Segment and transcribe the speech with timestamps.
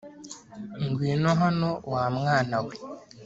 [0.87, 2.73] Ngwino hano wa mwana we